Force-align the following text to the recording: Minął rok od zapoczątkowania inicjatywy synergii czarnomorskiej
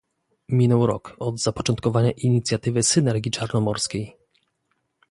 Minął 0.49 0.85
rok 0.87 1.15
od 1.19 1.39
zapoczątkowania 1.39 2.11
inicjatywy 2.17 2.83
synergii 2.83 3.31
czarnomorskiej 3.31 4.17